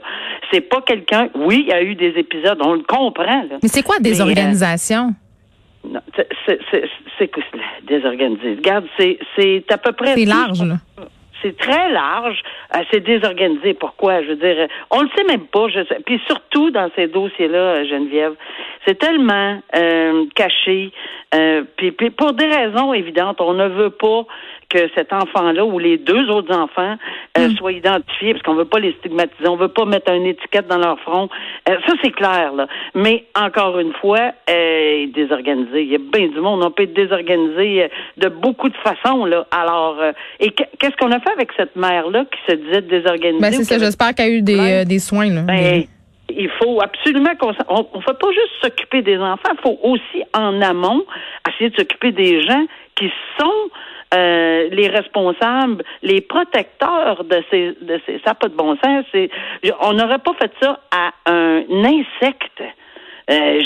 C'est 0.52 0.62
pas 0.62 0.82
quelqu'un. 0.82 1.30
Oui, 1.36 1.66
il 1.68 1.70
y 1.70 1.74
a 1.74 1.82
eu 1.82 1.96
des 1.96 2.14
épisodes, 2.18 2.60
on 2.62 2.74
le 2.74 2.84
comprend. 2.84 3.42
Là. 3.44 3.58
Mais 3.64 3.70
c'est 3.70 3.84
quoi 3.84 4.00
des 4.00 4.22
euh, 4.22 4.26
organisations? 4.26 5.16
C'est 7.18 7.32
désorganisé. 7.84 8.56
Regarde, 8.56 8.86
c'est 8.98 9.72
à 9.72 9.78
peu 9.78 9.92
près. 9.92 10.16
C'est 10.16 10.26
large, 10.26 10.64
là. 10.64 10.76
C'est 11.42 11.58
très 11.58 11.92
large. 11.92 12.42
Euh, 12.76 12.80
c'est 12.92 13.02
désorganisé. 13.02 13.74
Pourquoi? 13.76 14.24
Je 14.24 14.30
veux 14.30 14.36
dire, 14.36 14.68
on 14.90 15.02
le 15.02 15.10
sait 15.16 15.24
même 15.26 15.46
pas. 15.46 15.68
Je 15.68 15.84
sais. 15.86 16.00
Puis 16.06 16.20
surtout 16.26 16.72
dans 16.72 16.90
ces 16.96 17.08
dossiers-là, 17.08 17.84
Geneviève, 17.84 18.34
c'est 18.86 18.98
tellement 18.98 19.62
euh, 19.76 20.26
caché. 20.34 20.92
Euh, 21.36 21.64
puis, 21.78 21.92
puis, 21.92 22.10
pour 22.10 22.34
des 22.34 22.48
raisons 22.48 22.94
évidentes, 22.94 23.42
on 23.42 23.54
ne 23.54 23.68
veut 23.68 23.92
pas 23.92 24.26
que 24.70 24.90
cet 24.96 25.14
enfant-là 25.14 25.66
ou 25.66 25.80
les 25.80 25.98
deux 25.98 26.30
autres 26.30 26.56
enfants 26.56 26.96
euh, 27.38 27.48
mm. 27.48 27.58
soient 27.58 27.72
identifiés 27.72 28.34
parce 28.34 28.44
qu'on 28.44 28.56
veut 28.56 28.66
pas 28.66 28.80
les 28.80 28.94
stigmatiser, 29.00 29.48
on 29.48 29.56
veut 29.56 29.70
pas 29.70 29.86
mettre 29.86 30.12
une 30.12 30.26
étiquette 30.26 30.68
dans 30.68 30.78
leur 30.78 31.00
front. 31.00 31.30
Euh, 31.70 31.78
ça 31.86 31.94
c'est 32.04 32.12
clair 32.12 32.54
là. 32.54 32.68
Mais 32.94 33.26
encore 33.36 33.80
une 33.80 33.94
fois, 33.94 34.32
euh, 34.50 35.08
désorganisé. 35.14 35.84
Il 35.84 35.92
y 35.92 35.96
a 35.96 36.00
bien 36.00 36.28
du 36.28 36.40
monde. 36.40 36.64
On 36.64 36.72
peut 36.72 36.84
être 36.84 36.94
désorganisé 36.94 37.84
euh, 37.84 37.88
de 38.18 38.30
beaucoup 38.30 38.70
de 38.70 38.78
façons 38.78 39.26
là. 39.26 39.46
Alors, 39.52 39.98
et 40.40 40.52
qu'est-ce 40.52 40.96
qu'on 40.98 41.12
a 41.12 41.20
fait 41.20 41.32
avec 41.32 41.50
cette 41.58 41.76
mère-là 41.76 42.26
qui 42.26 42.52
se 42.52 42.58
disait 42.58 42.82
désorganisée 42.82 43.42
Ben 43.42 43.52
c'est 43.52 43.64
ça. 43.64 43.78
J'espère 43.78 44.14
qu'elle 44.14 44.32
a 44.32 44.36
eu 44.36 44.42
des, 44.42 44.86
des 44.86 45.00
soins 45.00 45.30
là. 45.30 45.42
Ben, 45.42 45.84
il 46.30 46.50
faut 46.60 46.82
absolument 46.82 47.36
qu'on 47.40 47.54
on, 47.70 47.88
on 47.94 48.02
fait 48.02 48.18
pas 48.18 48.32
juste 48.32 48.52
s'occuper 48.62 49.02
des 49.02 49.18
enfants, 49.18 49.52
il 49.54 49.62
faut 49.62 49.80
aussi 49.84 50.24
en 50.34 50.62
amont 50.62 51.06
essayer 51.48 51.70
de 51.70 51.76
s'occuper 51.76 52.12
des 52.12 52.42
gens 52.42 52.66
qui 52.96 53.12
sont 53.40 53.70
euh, 54.16 54.70
les 54.72 54.88
responsables, 54.88 55.84
les 56.02 56.22
protecteurs 56.22 57.24
de 57.24 57.44
ces, 57.52 57.76
de 57.82 58.00
ces, 58.06 58.22
ça 58.26 58.34
pas 58.34 58.48
de 58.48 58.56
bon 58.56 58.78
sens. 58.84 59.06
C'est, 59.12 59.30
on 59.82 59.94
n'aurait 59.94 60.20
pas 60.20 60.34
fait 60.40 60.52
ça 60.62 60.80
à 60.92 61.12
un 61.26 61.64
insecte. 61.84 62.64
Euh, 63.30 63.60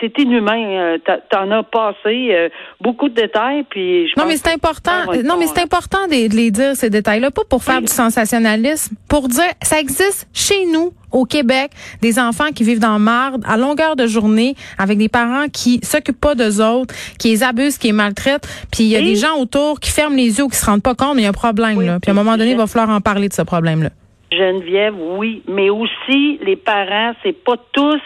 c'est 0.00 0.18
inhumain. 0.18 0.96
Euh, 0.96 0.98
T'en 1.30 1.50
as 1.50 1.62
passé 1.62 2.30
euh, 2.30 2.48
beaucoup 2.80 3.08
de 3.08 3.14
détails, 3.14 3.64
puis 3.68 4.10
non, 4.16 4.24
mais 4.26 4.36
c'est 4.36 4.52
important. 4.52 5.12
Non, 5.24 5.36
mais 5.38 5.46
c'est 5.46 5.62
important 5.62 6.06
de, 6.06 6.34
les 6.34 6.50
dire 6.50 6.74
ces 6.74 6.88
détails-là, 6.88 7.30
pas 7.30 7.42
pour 7.48 7.62
faire 7.62 7.82
du 7.82 7.92
sensationnalisme, 7.92 8.96
pour 9.08 9.28
dire 9.28 9.52
ça 9.62 9.78
existe 9.78 10.26
chez 10.32 10.64
nous 10.72 10.94
au 11.12 11.24
Québec, 11.24 11.70
des 12.00 12.18
enfants 12.18 12.50
qui 12.54 12.64
vivent 12.64 12.80
dans 12.80 12.98
marde 12.98 13.42
à 13.46 13.56
longueur 13.56 13.94
de 13.94 14.06
journée 14.06 14.54
avec 14.78 14.98
des 14.98 15.08
parents 15.08 15.48
qui 15.52 15.80
s'occupent 15.82 16.20
pas 16.20 16.34
d'eux 16.34 16.62
autres, 16.62 16.94
qui 17.18 17.28
les 17.28 17.42
abusent, 17.42 17.78
qui 17.78 17.88
les 17.88 17.92
maltraitent, 17.92 18.48
puis 18.72 18.84
il 18.84 18.88
y 18.88 18.96
a 18.96 19.00
des 19.00 19.16
gens 19.16 19.36
autour 19.38 19.80
qui 19.80 19.90
ferment 19.90 20.16
les 20.16 20.38
yeux 20.38 20.44
ou 20.44 20.48
qui 20.48 20.56
se 20.56 20.64
rendent 20.64 20.82
pas 20.82 20.94
compte, 20.94 21.14
mais 21.14 21.22
il 21.22 21.24
y 21.24 21.26
a 21.26 21.30
un 21.30 21.32
problème 21.32 21.80
là. 21.82 22.00
Puis 22.00 22.10
à 22.10 22.12
un 22.12 22.16
moment 22.16 22.36
donné, 22.38 22.52
il 22.52 22.56
va 22.56 22.66
falloir 22.66 22.94
en 22.94 23.00
parler 23.02 23.28
de 23.28 23.34
ce 23.34 23.42
problème-là. 23.42 23.90
Geneviève, 24.32 24.94
oui, 24.98 25.42
mais 25.48 25.70
aussi 25.70 26.38
les 26.42 26.56
parents, 26.56 27.14
c'est 27.22 27.32
pas 27.44 27.56
tous 27.72 28.00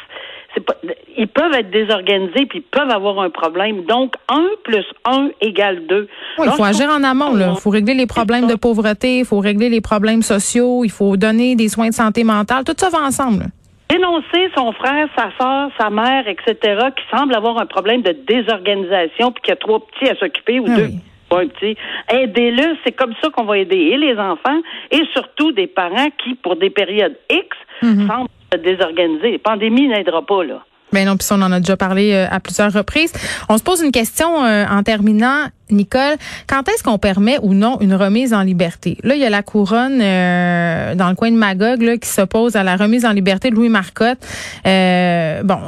pas, 0.59 0.75
ils 1.17 1.29
peuvent 1.29 1.53
être 1.55 1.71
désorganisés 1.71 2.47
puis 2.47 2.59
ils 2.59 2.63
peuvent 2.63 2.91
avoir 2.91 3.21
un 3.21 3.31
problème. 3.31 3.85
Donc, 3.85 4.15
un 4.29 4.49
plus 4.65 4.85
un 5.05 5.31
égale 5.41 5.87
deux. 5.87 6.09
Oui, 6.39 6.47
il 6.51 6.53
faut 6.53 6.65
agir 6.65 6.89
en 6.91 7.05
amont. 7.05 7.37
Il 7.37 7.61
faut 7.61 7.71
régler 7.71 7.95
les 7.95 8.07
problèmes 8.07 8.49
de 8.49 8.57
pauvreté, 8.57 9.21
il 9.21 9.25
faut 9.25 9.39
régler 9.39 9.69
les 9.69 9.81
problèmes 9.81 10.23
sociaux, 10.23 10.83
il 10.85 10.91
faut 10.91 11.17
donner 11.17 11.55
des 11.55 11.69
soins 11.69 11.89
de 11.89 11.95
santé 11.95 12.25
mentale. 12.25 12.65
Tout 12.65 12.75
ça 12.77 12.89
va 12.89 12.99
ensemble. 12.99 13.47
Dénoncer 13.89 14.51
son 14.57 14.73
frère, 14.73 15.09
sa 15.17 15.31
soeur, 15.39 15.71
sa 15.79 15.91
mère, 15.91 16.27
etc., 16.29 16.55
qui 16.97 17.17
semble 17.17 17.35
avoir 17.35 17.59
un 17.59 17.67
problème 17.67 18.03
de 18.03 18.17
désorganisation 18.27 19.33
puis 19.33 19.43
qui 19.45 19.53
a 19.53 19.57
trois 19.57 19.81
petits 19.87 20.11
à 20.11 20.17
s'occuper 20.17 20.61
ou 20.61 20.67
ah 20.69 20.77
deux 20.77 20.91
un 21.39 21.49
petit. 21.49 21.77
Aidez-le, 22.09 22.77
c'est 22.85 22.93
comme 22.93 23.15
ça 23.23 23.31
qu'on 23.31 23.45
va 23.45 23.59
aider 23.59 23.77
et 23.77 23.97
les 23.97 24.17
enfants 24.19 24.61
et 24.91 25.03
surtout 25.13 25.53
des 25.53 25.67
parents 25.67 26.09
qui, 26.23 26.35
pour 26.35 26.57
des 26.57 26.71
périodes 26.71 27.17
X, 27.31 27.57
mhm. 27.83 28.09
semblent 28.09 28.63
désorganisés. 28.63 29.33
La 29.33 29.39
pandémie 29.39 29.89
n'aidera 29.89 30.25
pas, 30.25 30.45
là. 30.45 30.65
Mais 30.93 31.05
ben 31.05 31.11
non, 31.11 31.17
puis 31.17 31.29
on 31.31 31.41
en 31.43 31.53
a 31.53 31.61
déjà 31.61 31.77
parlé 31.77 32.13
euh, 32.13 32.27
à 32.31 32.41
plusieurs 32.41 32.73
reprises. 32.73 33.13
On 33.49 33.57
se 33.57 33.63
pose 33.63 33.81
une 33.81 33.93
question 33.93 34.45
euh, 34.45 34.65
en 34.69 34.83
terminant. 34.83 35.47
Nicole, 35.73 36.17
quand 36.47 36.69
est-ce 36.69 36.83
qu'on 36.83 36.99
permet 36.99 37.39
ou 37.43 37.55
non 37.55 37.79
une 37.81 37.95
remise 37.95 38.33
en 38.33 38.43
liberté? 38.43 38.99
Là, 39.03 39.15
il 39.15 39.21
y 39.21 39.25
a 39.25 39.31
la 39.31 39.43
couronne 39.43 40.01
euh, 40.01 40.95
dans 40.95 41.09
le 41.09 41.15
coin 41.15 41.31
de 41.31 41.37
Magog 41.37 41.83
là, 41.83 41.97
qui 41.97 42.09
s'oppose 42.09 42.57
à 42.57 42.63
la 42.63 42.77
remise 42.77 43.05
en 43.05 43.13
liberté 43.13 43.51
de 43.51 43.55
Louis 43.55 43.69
Marcotte, 43.69 44.19
euh, 44.67 45.43
bon, 45.43 45.59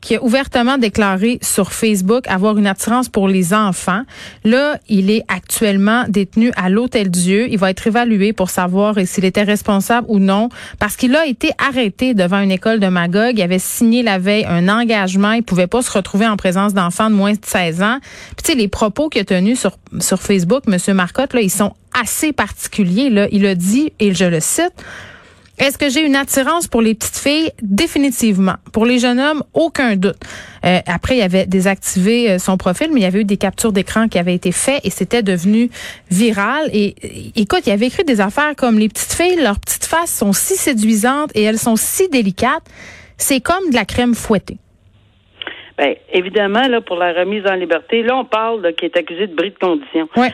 qui 0.00 0.16
a 0.16 0.22
ouvertement 0.22 0.78
déclaré 0.78 1.38
sur 1.42 1.72
Facebook 1.72 2.26
avoir 2.28 2.58
une 2.58 2.66
attirance 2.66 3.08
pour 3.08 3.28
les 3.28 3.54
enfants. 3.54 4.02
Là, 4.44 4.78
il 4.88 5.10
est 5.10 5.24
actuellement 5.28 6.04
détenu 6.08 6.52
à 6.56 6.68
l'Hôtel 6.68 7.10
Dieu. 7.10 7.48
Il 7.50 7.58
va 7.58 7.70
être 7.70 7.86
évalué 7.86 8.32
pour 8.32 8.50
savoir 8.50 8.94
s'il 9.04 9.24
était 9.24 9.42
responsable 9.42 10.06
ou 10.08 10.18
non, 10.18 10.48
parce 10.78 10.96
qu'il 10.96 11.14
a 11.16 11.26
été 11.26 11.50
arrêté 11.58 12.14
devant 12.14 12.40
une 12.40 12.50
école 12.50 12.80
de 12.80 12.88
Magog. 12.88 13.38
Il 13.38 13.42
avait 13.42 13.58
signé 13.58 14.02
la 14.02 14.18
veille 14.18 14.44
un 14.48 14.68
engagement. 14.68 15.32
Il 15.32 15.42
pouvait 15.42 15.66
pas 15.66 15.82
se 15.82 15.90
retrouver 15.90 16.26
en 16.26 16.36
présence 16.36 16.74
d'enfants 16.74 17.10
de 17.10 17.14
moins 17.14 17.32
de 17.32 17.38
16 17.44 17.82
ans. 17.82 17.98
Tu 18.36 18.52
sais, 18.52 18.54
les 18.54 18.68
propos 18.68 19.08
qu'il 19.08 19.22
a 19.22 19.24
tenus 19.24 19.49
sur, 19.56 19.78
sur 20.00 20.20
Facebook, 20.20 20.64
M. 20.66 20.94
Marcotte, 20.94 21.34
là, 21.34 21.40
ils 21.40 21.50
sont 21.50 21.74
assez 21.98 22.32
particuliers. 22.32 23.28
Il 23.32 23.46
a 23.46 23.54
dit, 23.54 23.92
et 23.98 24.14
je 24.14 24.24
le 24.24 24.40
cite, 24.40 24.74
est-ce 25.60 25.76
que 25.76 25.90
j'ai 25.90 26.06
une 26.06 26.16
attirance 26.16 26.68
pour 26.68 26.80
les 26.80 26.94
petites 26.94 27.18
filles? 27.18 27.52
Définitivement. 27.60 28.54
Pour 28.72 28.86
les 28.86 28.98
jeunes 28.98 29.20
hommes, 29.20 29.44
aucun 29.52 29.94
doute. 29.94 30.16
Euh, 30.64 30.80
après, 30.86 31.18
il 31.18 31.22
avait 31.22 31.44
désactivé 31.44 32.30
euh, 32.30 32.38
son 32.38 32.56
profil, 32.56 32.88
mais 32.94 33.00
il 33.00 33.02
y 33.02 33.06
avait 33.06 33.20
eu 33.20 33.24
des 33.24 33.36
captures 33.36 33.70
d'écran 33.70 34.08
qui 34.08 34.18
avaient 34.18 34.34
été 34.34 34.52
faites 34.52 34.80
et 34.84 34.90
c'était 34.90 35.22
devenu 35.22 35.70
viral. 36.10 36.70
Et 36.72 36.94
écoute, 37.36 37.60
il 37.66 37.72
avait 37.72 37.88
écrit 37.88 38.04
des 38.04 38.22
affaires 38.22 38.56
comme 38.56 38.78
les 38.78 38.88
petites 38.88 39.12
filles, 39.12 39.36
leurs 39.36 39.60
petites 39.60 39.84
faces 39.84 40.14
sont 40.14 40.32
si 40.32 40.56
séduisantes 40.56 41.30
et 41.34 41.42
elles 41.42 41.58
sont 41.58 41.76
si 41.76 42.08
délicates. 42.08 42.64
C'est 43.18 43.42
comme 43.42 43.68
de 43.68 43.74
la 43.74 43.84
crème 43.84 44.14
fouettée. 44.14 44.56
Bien, 45.80 45.94
évidemment, 46.12 46.68
là, 46.68 46.82
pour 46.82 46.96
la 46.96 47.14
remise 47.14 47.46
en 47.46 47.54
liberté, 47.54 48.02
là, 48.02 48.14
on 48.16 48.26
parle 48.26 48.60
de 48.60 48.70
qui 48.70 48.84
est 48.84 48.96
accusé 48.98 49.26
de 49.26 49.34
bris 49.34 49.50
de 49.50 49.58
condition. 49.58 50.08
Ouais. 50.14 50.30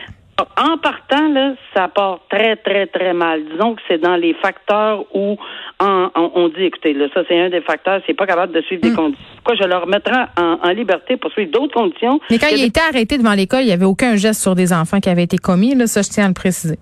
En 0.57 0.77
partant, 0.77 1.29
là, 1.29 1.53
ça 1.73 1.87
part 1.87 2.19
très, 2.29 2.57
très, 2.57 2.85
très 2.87 3.13
mal. 3.13 3.43
Disons 3.51 3.73
que 3.75 3.81
c'est 3.87 3.97
dans 3.97 4.17
les 4.17 4.33
facteurs 4.35 5.05
où 5.15 5.37
on, 5.79 6.49
dit, 6.49 6.65
écoutez, 6.65 6.93
là, 6.93 7.07
ça, 7.13 7.21
c'est 7.29 7.39
un 7.39 7.49
des 7.49 7.61
facteurs, 7.61 8.01
c'est 8.05 8.13
pas 8.13 8.27
capable 8.27 8.53
de 8.53 8.61
suivre 8.61 8.81
des 8.81 8.91
hmm. 8.91 8.95
conditions. 8.95 9.25
Pourquoi 9.37 9.55
je 9.55 9.67
leur 9.67 9.83
remettrai 9.85 10.25
en, 10.37 10.69
liberté 10.71 11.15
pour 11.15 11.31
suivre 11.31 11.51
d'autres 11.51 11.73
conditions? 11.73 12.19
Mais 12.29 12.37
quand 12.37 12.49
il 12.51 12.61
a 12.61 12.65
été 12.65 12.81
arrêté 12.81 13.17
devant 13.17 13.33
l'école, 13.33 13.61
il 13.61 13.67
n'y 13.67 13.71
avait 13.71 13.85
aucun 13.85 14.17
geste 14.17 14.41
sur 14.41 14.53
des 14.53 14.73
enfants 14.73 14.99
qui 14.99 15.09
avait 15.09 15.23
été 15.23 15.37
commis, 15.37 15.73
là, 15.73 15.87
ça, 15.87 16.01
je 16.01 16.09
tiens 16.09 16.25
à 16.25 16.27
le 16.27 16.33
préciser 16.33 16.77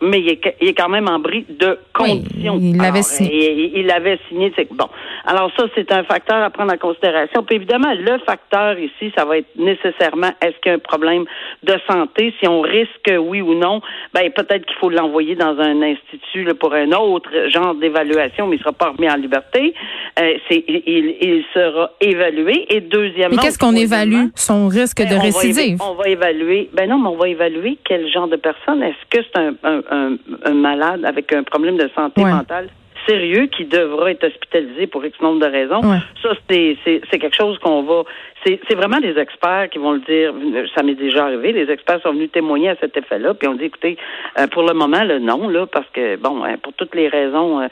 mais 0.00 0.20
il 0.20 0.28
est, 0.30 0.74
quand 0.74 0.88
même 0.88 1.08
en 1.08 1.18
bris 1.18 1.44
de 1.48 1.78
conditions. 1.92 2.58
il 2.60 2.76
l'avait 2.76 3.02
signé. 3.02 3.78
Il 3.78 3.86
l'avait 3.86 4.18
signé. 4.28 4.52
Bon. 4.70 4.88
Alors 5.24 5.50
ça, 5.56 5.64
c'est 5.74 5.90
un 5.92 6.04
facteur 6.04 6.42
à 6.42 6.50
prendre 6.50 6.72
en 6.72 6.78
considération. 6.78 7.42
Puis 7.42 7.56
évidemment, 7.56 7.92
le 7.94 8.18
facteur 8.26 8.78
ici, 8.78 9.12
ça 9.16 9.24
va 9.24 9.38
être 9.38 9.48
nécessairement 9.56 10.30
est-ce 10.40 10.58
qu'il 10.60 10.70
y 10.70 10.70
a 10.70 10.74
un 10.74 10.78
problème 10.78 11.24
de 11.62 11.74
santé? 11.86 12.34
Si 12.40 12.48
on 12.48 12.60
risque 12.60 13.12
oui 13.18 13.40
ou 13.40 13.54
non, 13.54 13.80
ben 14.14 14.30
peut-être 14.30 14.64
qu'il 14.64 14.76
faut 14.76 14.90
l'envoyer 14.90 15.34
dans 15.34 15.58
un 15.58 15.82
institut 15.82 16.46
pour 16.54 16.72
un 16.74 16.92
autre 16.92 17.30
genre 17.48 17.74
d'évaluation, 17.74 18.46
mais 18.46 18.56
il 18.56 18.58
ne 18.58 18.64
sera 18.64 18.72
pas 18.72 18.90
remis 18.90 19.10
en 19.10 19.16
liberté. 19.16 19.74
Euh, 20.20 20.34
c'est, 20.48 20.64
il, 20.66 21.44
sera 21.54 21.90
évalué. 22.00 22.66
Et 22.70 22.80
deuxièmement... 22.80 23.36
Mais 23.36 23.42
qu'est-ce 23.42 23.58
qu'on 23.58 23.74
évalue? 23.74 24.26
Son 24.34 24.68
risque 24.68 25.00
de 25.02 25.10
ben, 25.10 25.20
récidive? 25.20 25.78
on 25.80 25.94
va 25.94 26.08
évaluer... 26.08 26.70
Ben 26.72 26.88
non, 26.88 26.98
mais 26.98 27.08
on 27.08 27.16
va 27.16 27.28
évaluer 27.28 27.78
quel 27.84 28.10
genre 28.10 28.28
de 28.28 28.36
personne. 28.36 28.82
Est-ce 28.82 29.08
que 29.10 29.24
c'est 29.24 29.40
un 29.40 29.54
un, 29.68 30.54
malade 30.54 31.04
avec 31.04 31.32
un 31.32 31.42
problème 31.42 31.76
de 31.76 31.88
santé 31.94 32.24
mentale 32.24 32.68
sérieux 33.08 33.46
qui 33.46 33.64
devra 33.64 34.10
être 34.10 34.24
hospitalisé 34.24 34.86
pour 34.86 35.04
X 35.04 35.18
nombre 35.20 35.40
de 35.40 35.50
raisons. 35.50 35.80
Ça, 36.22 36.30
c'est 36.48 37.18
quelque 37.18 37.36
chose 37.36 37.58
qu'on 37.58 37.82
va 37.82 38.04
c'est 38.44 38.74
vraiment 38.74 39.00
des 39.00 39.18
experts 39.18 39.68
qui 39.70 39.78
vont 39.78 39.92
le 39.92 40.00
dire. 40.00 40.32
Ça 40.74 40.82
m'est 40.82 40.94
déjà 40.94 41.24
arrivé. 41.24 41.52
Les 41.52 41.70
experts 41.70 42.00
sont 42.02 42.12
venus 42.12 42.30
témoigner 42.30 42.70
à 42.70 42.76
cet 42.76 42.96
effet-là, 42.96 43.34
puis 43.34 43.48
on 43.48 43.54
dit 43.54 43.64
écoutez, 43.64 43.96
euh, 44.38 44.46
pour 44.46 44.62
le 44.62 44.74
moment, 44.74 45.02
le 45.04 45.18
non, 45.18 45.48
là, 45.48 45.66
parce 45.66 45.88
que 45.92 46.16
bon, 46.16 46.44
hein, 46.44 46.56
pour 46.62 46.72
toutes 46.74 46.94
les 46.94 47.08
raisons 47.08 47.60
euh, 47.60 47.66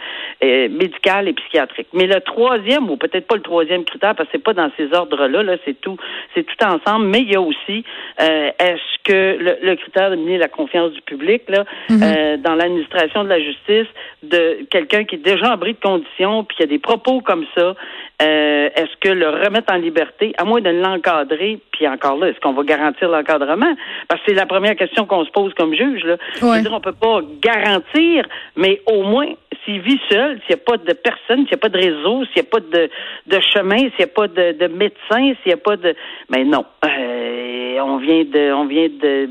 euh, 0.45 0.69
médicales 0.69 1.29
et 1.29 1.33
psychiatriques. 1.33 1.89
Mais 1.93 2.07
le 2.07 2.21
troisième, 2.21 2.91
ou 2.91 2.97
peut-être 2.97 3.27
pas 3.27 3.37
le 3.37 3.43
troisième 3.43 3.85
critère, 3.85 4.15
parce 4.15 4.29
que 4.29 4.37
c'est 4.37 4.45
pas 4.45 4.55
dans 4.55 4.71
ces 4.77 4.93
ordres-là, 4.93 5.43
là, 5.43 5.57
c'est 5.65 5.81
tout, 5.81 5.97
c'est 6.35 6.45
tout 6.45 6.65
ensemble. 6.65 7.07
Mais 7.07 7.21
il 7.21 7.33
y 7.33 7.37
a 7.37 7.41
aussi 7.41 7.85
est-ce 8.19 9.03
que 9.05 9.37
le, 9.63 9.77
critère 9.77 10.11
de 10.11 10.17
mener 10.17 10.39
la 10.39 10.49
confiance 10.49 10.93
du 10.93 11.01
public 11.03 11.43
là, 11.49 11.65
mm-hmm. 11.89 12.43
dans 12.43 12.55
l'administration 12.55 13.25
de 13.25 13.29
la 13.29 13.41
justice, 13.41 13.87
de 14.23 14.67
quelqu'un 14.71 15.05
qui 15.05 15.17
est 15.17 15.25
déjà 15.27 15.53
en 15.53 15.57
bris 15.57 15.75
de 15.75 15.81
conditions, 15.81 16.45
puis 16.45 16.57
qui 16.57 16.63
a 16.63 16.67
des 16.67 16.79
propos 16.79 17.21
comme 17.21 17.45
ça, 17.55 17.75
est-ce 18.21 18.97
que 19.01 19.11
le 19.11 19.29
remettre 19.29 19.73
en 19.73 19.77
liberté, 19.77 20.33
à 20.39 20.45
moins 20.45 20.61
de 20.61 20.71
l'encadrer, 20.71 21.59
puis 21.73 21.87
encore 21.87 22.17
là, 22.17 22.29
est-ce 22.29 22.41
qu'on 22.41 22.53
va 22.53 22.63
garantir 22.63 23.09
l'encadrement? 23.11 23.75
Parce 24.09 24.21
que 24.23 24.29
c'est 24.29 24.35
la 24.35 24.47
première 24.47 24.77
question 24.77 25.05
qu'on 25.05 25.25
se 25.25 25.31
pose 25.31 25.53
comme 25.55 25.75
juge. 25.75 26.03
Là. 26.05 26.17
Ouais. 26.41 26.63
Dire, 26.63 26.73
on 26.73 26.81
peut 26.81 26.93
pas 26.93 27.21
garantir, 27.43 28.25
mais 28.57 28.81
au 28.87 29.03
moins, 29.03 29.29
s'il 29.65 29.81
vit 29.81 30.01
seul, 30.09 30.41
s'il 30.47 30.57
n'y 30.57 30.63
a 30.63 30.65
pas 30.65 30.79
de 30.79 30.93
personne, 30.95 31.41
s'il 31.47 31.51
n'y 31.51 31.55
a 31.55 31.59
pas 31.59 31.69
de 31.69 31.79
réseau, 31.79 32.25
s'il 32.27 32.43
n'y 32.43 32.49
a 32.49 32.51
pas 32.51 32.61
de, 32.61 32.91
de 33.27 33.41
chemin, 33.53 33.79
s'il 33.79 33.99
n'y 33.99 34.05
a 34.05 34.15
pas 34.15 34.29
de, 34.29 34.53
de 34.53 34.67
médecin, 34.69 35.35
s'il 35.43 35.49
n'y 35.49 35.53
a 35.53 35.59
pas 35.59 35.77
de... 35.77 35.95
Mais 36.31 36.45
non, 36.45 36.65
euh, 36.85 37.79
on 37.81 37.99
vient 37.99 38.25
de... 38.25 38.53
On 38.53 38.65
vient 38.67 38.89
de 38.89 39.29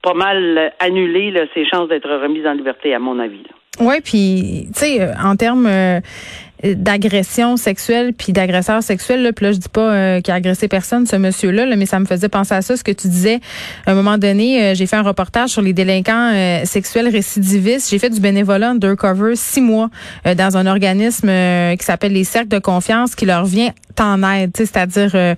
pas 0.00 0.14
mal 0.14 0.72
annuler 0.78 1.32
là, 1.32 1.40
ses 1.54 1.66
chances 1.66 1.88
d'être 1.88 2.08
remis 2.08 2.46
en 2.46 2.52
liberté, 2.52 2.94
à 2.94 3.00
mon 3.00 3.18
avis. 3.18 3.42
Oui, 3.80 4.00
puis, 4.02 4.68
tu 4.74 4.80
sais, 4.80 5.14
en 5.16 5.36
termes... 5.36 5.66
Euh, 5.66 6.00
d'agression 6.64 7.56
sexuelle 7.56 8.12
puis 8.12 8.32
d'agresseur 8.32 8.82
sexuel 8.82 9.22
là, 9.22 9.32
puis 9.32 9.46
là 9.46 9.52
je 9.52 9.58
dis 9.58 9.68
pas 9.68 9.92
euh, 9.92 10.20
qu'il 10.20 10.32
a 10.32 10.36
agressé 10.36 10.66
personne 10.66 11.06
ce 11.06 11.16
monsieur 11.16 11.50
là, 11.50 11.64
mais 11.76 11.86
ça 11.86 12.00
me 12.00 12.04
faisait 12.04 12.28
penser 12.28 12.54
à 12.54 12.62
ça 12.62 12.76
ce 12.76 12.82
que 12.82 12.90
tu 12.90 13.08
disais 13.08 13.40
à 13.86 13.92
un 13.92 13.94
moment 13.94 14.18
donné 14.18 14.62
euh, 14.62 14.74
j'ai 14.74 14.86
fait 14.86 14.96
un 14.96 15.02
reportage 15.02 15.50
sur 15.50 15.62
les 15.62 15.72
délinquants 15.72 16.32
euh, 16.34 16.64
sexuels 16.64 17.08
récidivistes 17.08 17.90
j'ai 17.90 17.98
fait 17.98 18.10
du 18.10 18.20
bénévolat 18.20 18.70
undercover 18.70 19.36
six 19.36 19.60
mois 19.60 19.88
dans 20.36 20.56
un 20.56 20.66
organisme 20.66 21.28
qui 21.76 21.84
s'appelle 21.84 22.12
les 22.12 22.24
cercles 22.24 22.48
de 22.48 22.58
confiance 22.58 23.14
qui 23.14 23.26
leur 23.26 23.44
vient 23.44 23.70
en 24.00 24.22
aide, 24.22 24.52
c'est-à-dire 24.54 25.36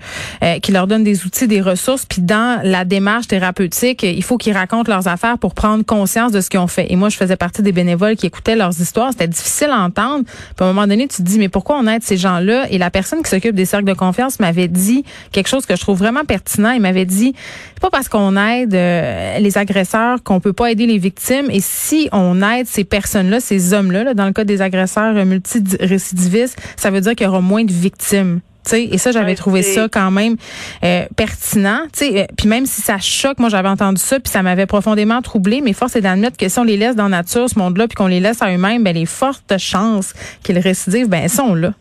qui 0.61 0.73
leur 0.73 0.87
donne 0.87 1.03
des 1.03 1.25
outils, 1.25 1.49
des 1.49 1.61
ressources, 1.63 2.05
puis 2.05 2.21
dans 2.21 2.61
la 2.63 2.85
démarche 2.85 3.29
thérapeutique, 3.29 4.03
il 4.03 4.23
faut 4.23 4.37
qu'ils 4.37 4.53
racontent 4.53 4.91
leurs 4.91 5.09
affaires 5.09 5.39
pour 5.39 5.55
prendre 5.55 5.85
conscience 5.85 6.33
de 6.33 6.41
ce 6.41 6.51
qu'ils 6.51 6.61
ont 6.61 6.67
fait. 6.67 6.93
Et 6.93 6.97
moi, 6.97 7.09
je 7.09 7.17
faisais 7.17 7.37
partie 7.37 7.63
des 7.63 7.73
bénévoles 7.73 8.17
qui 8.17 8.27
écoutaient 8.27 8.57
leurs 8.57 8.79
histoires. 8.81 9.13
C'était 9.13 9.29
difficile 9.29 9.71
à 9.71 9.81
entendre. 9.81 10.25
Puis 10.25 10.65
à 10.65 10.65
un 10.65 10.73
moment 10.73 10.87
donné, 10.87 11.07
tu 11.11 11.19
te 11.19 11.23
dis, 11.23 11.39
mais 11.39 11.49
pourquoi 11.49 11.79
on 11.79 11.87
aide 11.87 12.03
ces 12.03 12.17
gens-là? 12.17 12.67
Et 12.71 12.79
la 12.79 12.91
personne 12.91 13.23
qui 13.23 13.31
s'occupe 13.31 13.55
des 13.55 13.65
cercles 13.65 13.87
de 13.87 13.95
confiance 13.95 14.41
m'avait 14.41 14.69
dit 14.69 15.05
quelque 15.33 15.49
chose 15.49 15.67
que 15.67 15.77
je 15.77 15.81
trouve 15.81 15.99
vraiment 15.99 16.25
pertinent. 16.25 16.71
Il 16.71 16.81
m'avait 16.81 17.05
dit, 17.05 17.35
c'est 17.75 17.81
pas 17.81 17.91
parce 17.91 18.09
qu'on 18.09 18.37
aide 18.37 18.75
euh, 18.75 19.39
les 19.39 19.59
agresseurs 19.59 20.23
qu'on 20.23 20.41
peut 20.41 20.53
pas 20.53 20.71
aider 20.71 20.87
les 20.87 20.99
victimes. 20.99 21.51
Et 21.51 21.61
si 21.61 22.09
on 22.13 22.43
aide 22.43 22.67
ces 22.67 22.85
personnes-là, 22.85 23.41
ces 23.41 23.75
hommes-là, 23.75 24.15
dans 24.15 24.27
le 24.27 24.33
cas 24.33 24.45
des 24.45 24.63
agresseurs 24.63 25.15
multirécidivistes, 25.25 26.59
ça 26.77 26.91
veut 26.91 27.01
dire 27.01 27.15
qu'il 27.15 27.27
y 27.27 27.29
aura 27.29 27.41
moins 27.41 27.65
de 27.65 27.73
victimes. 27.73 28.41
Et 28.77 28.99
ça, 28.99 29.13
j'avais 29.13 29.35
trouvé 29.35 29.63
ça 29.63 29.89
quand 29.91 30.11
même 30.11 30.37
euh, 30.85 31.05
pertinent. 31.17 31.81
Euh, 32.03 32.25
puis 32.37 32.49
même 32.49 32.67
si 32.67 32.83
ça 32.83 32.99
choque, 32.99 33.39
moi 33.39 33.49
j'avais 33.49 33.69
entendu 33.69 34.01
ça, 34.01 34.21
puis 34.21 34.31
ça 34.31 34.43
m'avait 34.43 34.67
profondément 34.67 35.21
troublé. 35.23 35.61
Mais 35.61 35.73
force 35.73 35.97
est 35.97 36.01
d'admettre 36.01 36.37
que 36.37 36.49
si 36.49 36.59
on 36.59 36.65
les 36.65 36.77
laisse 36.77 36.97
dans 36.97 37.09
la 37.09 37.19
nature, 37.19 37.49
ce 37.49 37.59
monde-là, 37.59 37.89
puis 37.89 37.95
qu'on 37.95 38.07
les 38.07 38.21
laisse 38.21 38.43
à 38.43 38.53
eux-mêmes, 38.53 38.83
ben 38.83 38.95
les 38.95 39.07
fortes 39.07 39.59
chances 39.59 40.15
qu'ils 40.43 40.59
récidivent, 40.59 41.09
ben 41.09 41.23
elles 41.25 41.31
sont 41.31 41.55
là. 41.55 41.73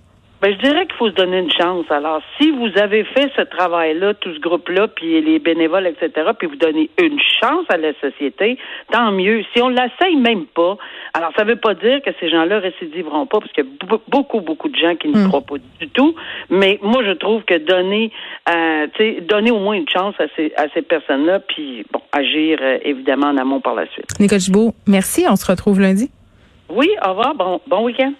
Ben, 0.41 0.53
je 0.53 0.58
dirais 0.65 0.86
qu'il 0.86 0.96
faut 0.96 1.10
se 1.10 1.15
donner 1.15 1.39
une 1.39 1.51
chance. 1.51 1.86
Alors, 1.89 2.22
si 2.39 2.50
vous 2.51 2.69
avez 2.77 3.03
fait 3.03 3.29
ce 3.36 3.41
travail-là, 3.41 4.13
tout 4.13 4.34
ce 4.34 4.39
groupe-là, 4.39 4.88
puis 4.88 5.22
les 5.22 5.38
bénévoles, 5.38 5.88
etc., 5.88 6.29
puis 6.38 6.48
vous 6.48 6.55
donnez 6.55 6.89
une 6.98 7.19
chance 7.41 7.65
à 7.67 7.75
la 7.75 7.91
société, 8.00 8.58
tant 8.89 9.12
mieux. 9.12 9.43
Si 9.53 9.62
on 9.62 9.67
l'essaye 9.67 10.15
même 10.15 10.46
pas, 10.46 10.77
alors 11.13 11.31
ça 11.38 11.43
veut 11.43 11.58
pas 11.58 11.74
dire 11.74 12.01
que 12.01 12.12
ces 12.22 12.29
gens-là 12.29 12.60
récidiveront 12.60 13.25
pas, 13.25 13.39
parce 13.39 13.51
qu'il 13.51 13.65
y 13.65 13.67
a 13.67 13.98
beaucoup, 14.08 14.39
beaucoup 14.39 14.69
de 14.69 14.77
gens 14.77 14.96
qui 14.96 15.10
ne 15.10 15.25
hmm. 15.25 15.27
croient 15.27 15.41
pas 15.41 15.55
du 15.58 15.89
tout. 15.89 16.15
Mais 16.50 16.79
moi, 16.81 17.03
je 17.03 17.12
trouve 17.12 17.43
que 17.43 17.58
donner, 17.58 18.12
euh, 18.48 18.88
tu 18.96 19.15
sais, 19.15 19.22
donner 19.22 19.51
au 19.51 19.60
moins 19.60 19.75
une 19.75 19.89
chance 19.89 20.15
à 20.19 20.25
ces, 20.38 20.53
à 20.55 20.67
ces 20.74 20.84
personnes-là, 20.84 21.41
puis 21.41 21.86
bon, 21.91 22.01
agir 22.13 22.60
euh, 22.62 22.77
évidemment 22.84 23.27
en 23.27 23.38
amont 23.38 23.60
par 23.60 23.75
la 23.75 23.88
suite. 23.88 24.17
Nicole 24.22 24.39
Gibault, 24.39 24.74
merci. 24.88 25.25
On 25.29 25.36
se 25.36 25.46
retrouve 25.46 25.81
lundi. 25.81 26.10
Oui, 26.69 26.88
au 27.05 27.10
revoir. 27.10 27.36
Bon, 27.36 27.60
bon 27.67 27.84
week-end. 27.84 28.13